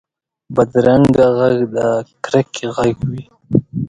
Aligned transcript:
بدرنګه 0.55 1.27
غږ 1.37 1.57
د 1.75 1.77
کرکې 2.23 2.65
غږ 2.75 2.97
وي 3.09 3.23